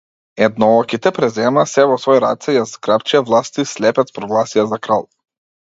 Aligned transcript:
Еднооките 0.43 1.11
преземаа 1.17 1.65
сѐ 1.73 1.85
во 1.91 1.99
свои 2.05 2.23
раце, 2.25 2.55
ја 2.57 2.65
зграпчија 2.73 3.21
власта 3.29 3.67
и 3.67 3.71
слепец 3.77 4.11
прогласија 4.19 4.69
за 4.73 4.85
крал. 4.89 5.11